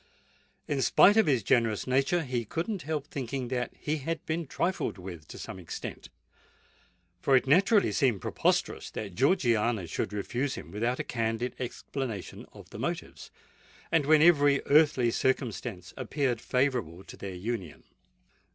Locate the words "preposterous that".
8.19-9.13